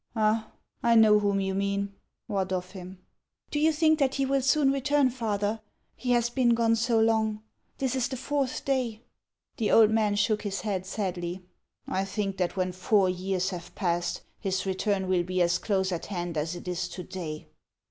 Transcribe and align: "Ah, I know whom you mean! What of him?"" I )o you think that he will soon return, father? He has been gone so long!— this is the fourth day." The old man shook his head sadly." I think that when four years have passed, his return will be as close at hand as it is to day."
"Ah, 0.15 0.51
I 0.81 0.95
know 0.95 1.19
whom 1.19 1.39
you 1.39 1.53
mean! 1.53 1.93
What 2.25 2.51
of 2.51 2.71
him?"" 2.71 3.05
I 3.53 3.57
)o 3.59 3.61
you 3.61 3.71
think 3.71 3.99
that 3.99 4.15
he 4.15 4.25
will 4.25 4.41
soon 4.41 4.71
return, 4.71 5.11
father? 5.11 5.61
He 5.95 6.09
has 6.13 6.27
been 6.31 6.55
gone 6.55 6.75
so 6.75 6.99
long!— 6.99 7.43
this 7.77 7.95
is 7.95 8.07
the 8.07 8.17
fourth 8.17 8.65
day." 8.65 9.03
The 9.57 9.69
old 9.69 9.91
man 9.91 10.15
shook 10.15 10.41
his 10.41 10.61
head 10.61 10.87
sadly." 10.87 11.43
I 11.87 12.03
think 12.03 12.37
that 12.37 12.55
when 12.57 12.71
four 12.71 13.09
years 13.11 13.51
have 13.51 13.75
passed, 13.75 14.21
his 14.39 14.65
return 14.65 15.07
will 15.07 15.21
be 15.21 15.39
as 15.39 15.59
close 15.59 15.91
at 15.91 16.07
hand 16.07 16.35
as 16.35 16.55
it 16.55 16.67
is 16.67 16.89
to 16.89 17.03
day." 17.03 17.45